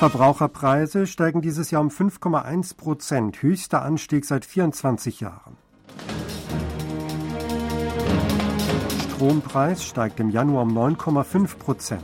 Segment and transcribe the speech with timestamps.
[0.00, 5.58] Verbraucherpreise steigen dieses Jahr um 5,1 Prozent, höchster Anstieg seit 24 Jahren.
[9.10, 12.02] Strompreis steigt im Januar um 9,5 Prozent.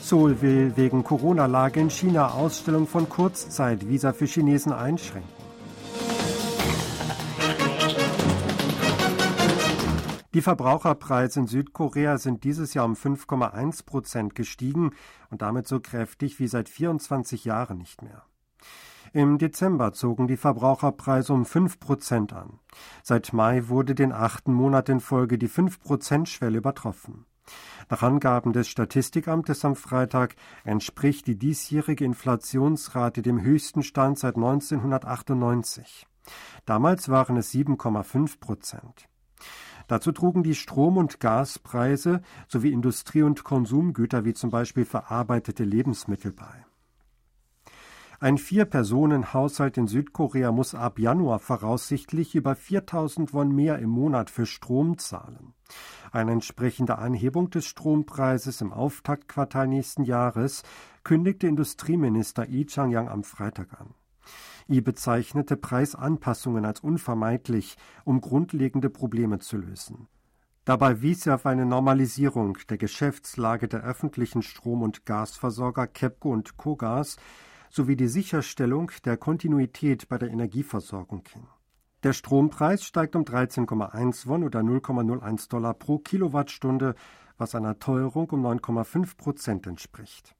[0.00, 5.39] Seoul will wegen Corona-Lage in China Ausstellung von Kurzzeit-Visa für Chinesen einschränken.
[10.32, 14.92] Die Verbraucherpreise in Südkorea sind dieses Jahr um 5,1 Prozent gestiegen
[15.30, 18.22] und damit so kräftig wie seit 24 Jahren nicht mehr.
[19.12, 22.60] Im Dezember zogen die Verbraucherpreise um 5 Prozent an.
[23.02, 27.26] Seit Mai wurde den achten Monat in Folge die 5-Prozent-Schwelle übertroffen.
[27.88, 36.06] Nach Angaben des Statistikamtes am Freitag entspricht die diesjährige Inflationsrate dem höchsten Stand seit 1998.
[36.66, 39.08] Damals waren es 7,5 Prozent.
[39.90, 46.30] Dazu trugen die Strom- und Gaspreise sowie Industrie- und Konsumgüter wie zum Beispiel verarbeitete Lebensmittel
[46.30, 46.64] bei.
[48.20, 54.46] Ein Vier-Personen-Haushalt in Südkorea muss ab Januar voraussichtlich über 4000 Won mehr im Monat für
[54.46, 55.54] Strom zahlen.
[56.12, 60.62] Eine entsprechende Anhebung des Strompreises im Auftaktquartal nächsten Jahres
[61.02, 63.88] kündigte Industrieminister Lee Chang-yang am Freitag an.
[64.70, 70.06] I bezeichnete Preisanpassungen als unvermeidlich, um grundlegende Probleme zu lösen.
[70.64, 76.56] Dabei wies er auf eine Normalisierung der Geschäftslage der öffentlichen Strom- und Gasversorger KEPCO und
[76.56, 77.16] KOGAS
[77.70, 81.48] sowie die Sicherstellung der Kontinuität bei der Energieversorgung hin.
[82.04, 86.94] Der Strompreis steigt um 13,1 Won oder 0,01 Dollar pro Kilowattstunde,
[87.36, 90.36] was einer Teuerung um 9,5 Prozent entspricht.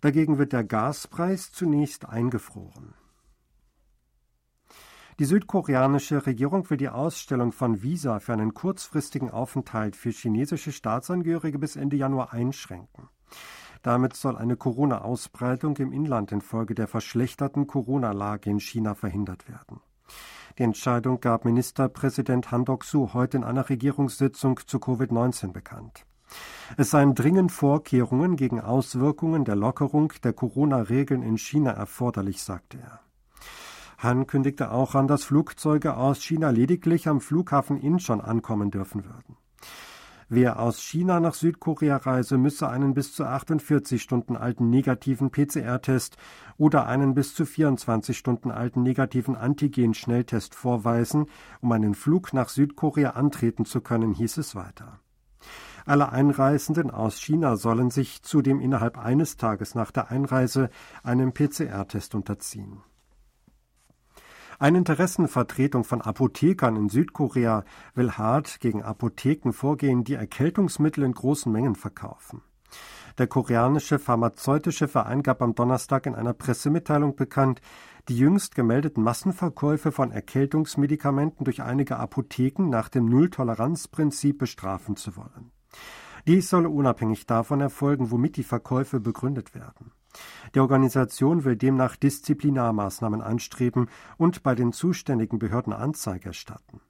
[0.00, 2.94] Dagegen wird der Gaspreis zunächst eingefroren.
[5.20, 11.58] Die südkoreanische Regierung will die Ausstellung von Visa für einen kurzfristigen Aufenthalt für chinesische Staatsangehörige
[11.58, 13.10] bis Ende Januar einschränken.
[13.82, 19.82] Damit soll eine Corona-Ausbreitung im Inland infolge der verschlechterten Corona-Lage in China verhindert werden.
[20.58, 26.06] Die Entscheidung gab Ministerpräsident Han Dok-soo heute in einer Regierungssitzung zu Covid-19 bekannt.
[26.78, 33.00] Es seien dringend Vorkehrungen gegen Auswirkungen der Lockerung der Corona-Regeln in China erforderlich, sagte er.
[34.02, 39.36] Han kündigte auch an, dass Flugzeuge aus China lediglich am Flughafen Incheon ankommen dürfen würden.
[40.30, 46.16] Wer aus China nach Südkorea reise, müsse einen bis zu 48 Stunden alten negativen PCR-Test
[46.56, 51.26] oder einen bis zu 24 Stunden alten negativen Antigen-Schnelltest vorweisen,
[51.60, 55.00] um einen Flug nach Südkorea antreten zu können, hieß es weiter.
[55.84, 60.70] Alle Einreisenden aus China sollen sich zudem innerhalb eines Tages nach der Einreise
[61.02, 62.82] einem PCR-Test unterziehen.
[64.60, 71.50] Eine Interessenvertretung von Apothekern in Südkorea will hart gegen Apotheken vorgehen, die Erkältungsmittel in großen
[71.50, 72.42] Mengen verkaufen.
[73.16, 77.62] Der koreanische pharmazeutische Verein gab am Donnerstag in einer Pressemitteilung bekannt,
[78.10, 85.52] die jüngst gemeldeten Massenverkäufe von Erkältungsmedikamenten durch einige Apotheken nach dem Nulltoleranzprinzip bestrafen zu wollen.
[86.26, 89.92] Dies solle unabhängig davon erfolgen, womit die Verkäufe begründet werden.
[90.54, 96.80] Die Organisation will demnach Disziplinarmaßnahmen anstreben und bei den zuständigen Behörden Anzeige erstatten.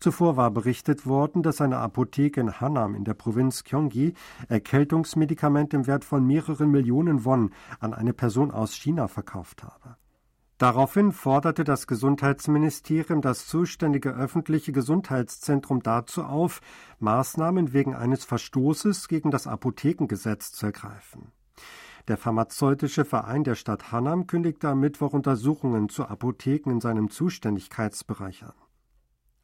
[0.00, 4.14] Zuvor war berichtet worden, dass eine Apotheke in Hanam in der Provinz Gyeonggi
[4.48, 9.96] Erkältungsmedikamente im Wert von mehreren Millionen Won an eine Person aus China verkauft habe.
[10.58, 16.60] Daraufhin forderte das Gesundheitsministerium das zuständige öffentliche Gesundheitszentrum dazu auf,
[17.00, 21.32] Maßnahmen wegen eines Verstoßes gegen das Apothekengesetz zu ergreifen.
[22.06, 28.44] Der pharmazeutische Verein der Stadt Hannam kündigte am Mittwoch Untersuchungen zu Apotheken in seinem Zuständigkeitsbereich
[28.44, 28.52] an.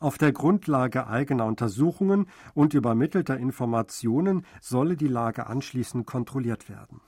[0.00, 7.00] Auf der Grundlage eigener Untersuchungen und übermittelter Informationen solle die Lage anschließend kontrolliert werden.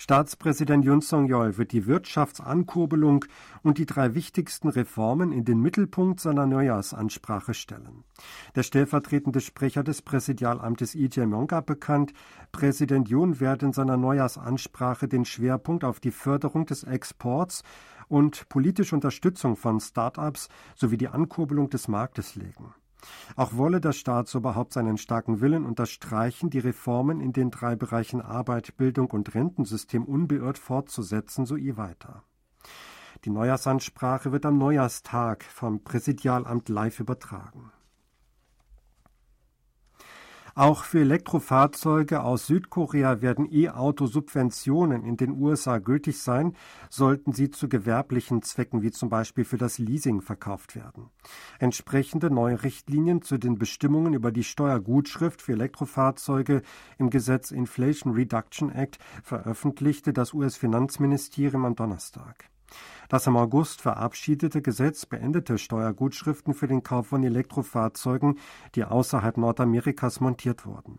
[0.00, 3.26] Staatspräsident Yun Song-yeol wird die Wirtschaftsankurbelung
[3.62, 8.04] und die drei wichtigsten Reformen in den Mittelpunkt seiner Neujahrsansprache stellen.
[8.54, 12.14] Der stellvertretende Sprecher des Präsidialamtes Lee Jae-myung gab bekannt,
[12.50, 17.62] Präsident Yun werde in seiner Neujahrsansprache den Schwerpunkt auf die Förderung des Exports
[18.08, 22.74] und politische Unterstützung von Start-ups sowie die Ankurbelung des Marktes legen.
[23.36, 28.76] Auch wolle der Staatsoberhaupt seinen starken Willen unterstreichen, die Reformen in den drei Bereichen Arbeit,
[28.76, 32.24] Bildung und Rentensystem unbeirrt fortzusetzen, so i weiter.
[33.24, 37.70] Die Neujahrsansprache wird am Neujahrstag vom Präsidialamt live übertragen.
[40.54, 46.54] Auch für Elektrofahrzeuge aus Südkorea werden E-Auto-Subventionen in den USA gültig sein,
[46.88, 51.10] sollten sie zu gewerblichen Zwecken wie zum Beispiel für das Leasing verkauft werden.
[51.58, 56.62] Entsprechende neue Richtlinien zu den Bestimmungen über die Steuergutschrift für Elektrofahrzeuge
[56.98, 62.50] im Gesetz Inflation Reduction Act veröffentlichte das US-Finanzministerium am Donnerstag.
[63.08, 68.38] Das im August verabschiedete Gesetz beendete Steuergutschriften für den Kauf von Elektrofahrzeugen,
[68.74, 70.98] die außerhalb Nordamerikas montiert wurden.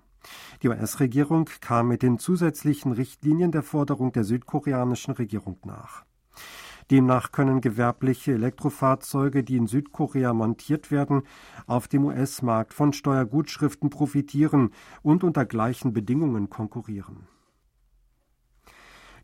[0.62, 6.04] Die US-Regierung kam mit den zusätzlichen Richtlinien der Forderung der südkoreanischen Regierung nach.
[6.92, 11.24] Demnach können gewerbliche Elektrofahrzeuge, die in Südkorea montiert werden,
[11.66, 14.72] auf dem US-Markt von Steuergutschriften profitieren
[15.02, 17.28] und unter gleichen Bedingungen konkurrieren.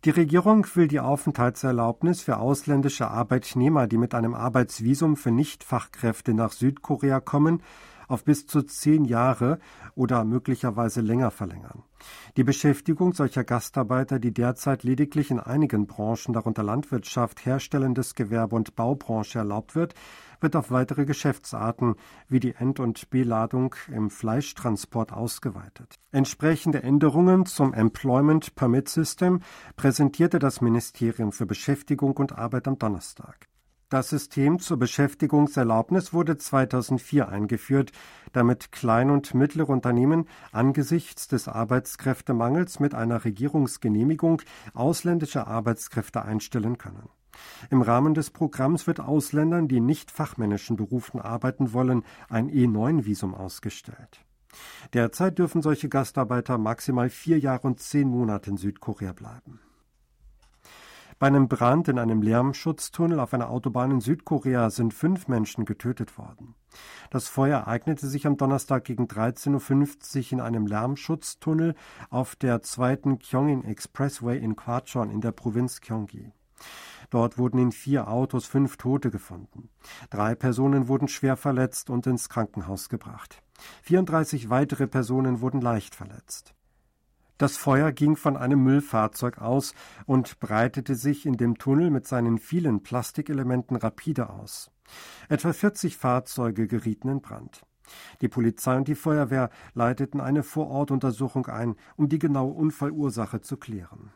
[0.07, 6.53] Die Regierung will die Aufenthaltserlaubnis für ausländische Arbeitnehmer, die mit einem Arbeitsvisum für Nichtfachkräfte nach
[6.53, 7.61] Südkorea kommen,
[8.07, 9.59] auf bis zu zehn Jahre
[9.95, 11.83] oder möglicherweise länger verlängern.
[12.37, 18.75] Die Beschäftigung solcher Gastarbeiter, die derzeit lediglich in einigen Branchen, darunter Landwirtschaft, herstellendes Gewerbe und
[18.75, 19.93] Baubranche erlaubt wird,
[20.39, 21.95] wird auf weitere Geschäftsarten
[22.27, 25.95] wie die End- und Beladung im Fleischtransport ausgeweitet.
[26.11, 29.41] Entsprechende Änderungen zum Employment Permit System
[29.75, 33.47] präsentierte das Ministerium für Beschäftigung und Arbeit am Donnerstag.
[33.89, 37.93] Das System zur Beschäftigungserlaubnis wurde 2004 eingeführt,
[38.33, 44.41] damit Klein- und mittlere Unternehmen angesichts des Arbeitskräftemangels mit einer Regierungsgenehmigung
[44.73, 47.07] ausländische Arbeitskräfte einstellen können.
[47.69, 54.25] Im Rahmen des Programms wird Ausländern, die nicht fachmännischen Berufen arbeiten wollen, ein E9-Visum ausgestellt.
[54.91, 59.61] Derzeit dürfen solche Gastarbeiter maximal vier Jahre und zehn Monate in Südkorea bleiben.
[61.19, 66.15] Bei einem Brand in einem Lärmschutztunnel auf einer Autobahn in Südkorea sind fünf Menschen getötet
[66.19, 66.53] worden.
[67.09, 71.73] Das Feuer ereignete sich am Donnerstag gegen 13.50 Uhr in einem Lärmschutztunnel
[72.11, 76.31] auf der zweiten Kyongin Expressway in Kwachon in der Provinz Gyeonggi.
[77.09, 79.69] Dort wurden in vier Autos fünf Tote gefunden.
[80.11, 83.41] Drei Personen wurden schwer verletzt und ins Krankenhaus gebracht.
[83.83, 86.53] 34 weitere Personen wurden leicht verletzt.
[87.37, 89.73] Das Feuer ging von einem Müllfahrzeug aus
[90.05, 94.71] und breitete sich in dem Tunnel mit seinen vielen Plastikelementen rapide aus.
[95.29, 97.61] Etwa 40 Fahrzeuge gerieten in Brand.
[98.21, 104.11] Die Polizei und die Feuerwehr leiteten eine Vorortuntersuchung ein, um die genaue Unfallursache zu klären.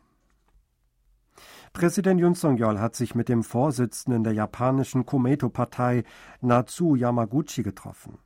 [1.74, 6.04] Präsident Yun Song-yeol hat sich mit dem Vorsitzenden der japanischen Komeito-Partei
[6.42, 8.18] Natsu Yamaguchi getroffen.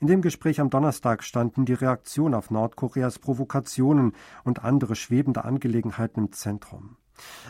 [0.00, 4.12] In dem Gespräch am Donnerstag standen die Reaktion auf Nordkoreas Provokationen
[4.44, 6.96] und andere schwebende Angelegenheiten im Zentrum.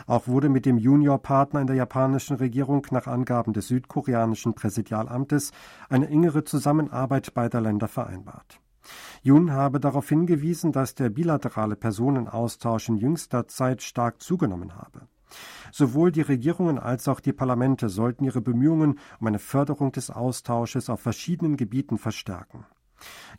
[0.05, 5.51] Auch wurde mit dem Juniorpartner in der japanischen Regierung nach Angaben des südkoreanischen Präsidialamtes
[5.89, 8.61] eine engere Zusammenarbeit beider Länder vereinbart.
[9.21, 15.07] Jun habe darauf hingewiesen, dass der bilaterale Personenaustausch in jüngster Zeit stark zugenommen habe.
[15.71, 20.89] Sowohl die Regierungen als auch die Parlamente sollten ihre Bemühungen um eine Förderung des Austausches
[20.89, 22.65] auf verschiedenen Gebieten verstärken.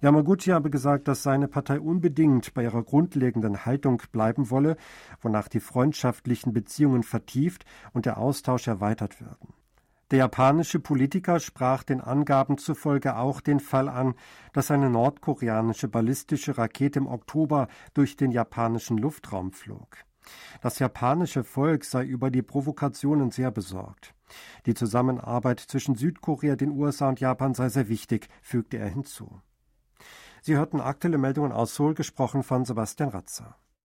[0.01, 4.77] Yamaguchi habe gesagt, dass seine Partei unbedingt bei ihrer grundlegenden Haltung bleiben wolle,
[5.21, 9.55] wonach die freundschaftlichen Beziehungen vertieft und der Austausch erweitert werden.
[10.11, 14.15] Der japanische Politiker sprach den Angaben zufolge auch den Fall an,
[14.55, 19.99] dass eine nordkoreanische ballistische Rakete im Oktober durch den japanischen Luftraum flog.
[20.61, 24.15] Das japanische Volk sei über die Provokationen sehr besorgt.
[24.67, 29.41] Die Zusammenarbeit zwischen Südkorea, den USA und Japan sei sehr wichtig, fügte er hinzu.
[30.43, 33.57] Sie hörten aktuelle Meldungen aus Seoul, gesprochen von Sebastian Ratzer.